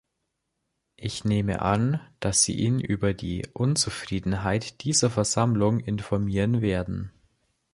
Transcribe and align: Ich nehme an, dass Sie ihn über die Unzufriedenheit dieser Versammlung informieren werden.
Ich 0.95 1.25
nehme 1.25 1.61
an, 1.61 2.01
dass 2.21 2.41
Sie 2.43 2.55
ihn 2.57 2.79
über 2.79 3.13
die 3.13 3.45
Unzufriedenheit 3.53 4.81
dieser 4.83 5.11
Versammlung 5.11 5.79
informieren 5.79 6.61
werden. 6.63 7.11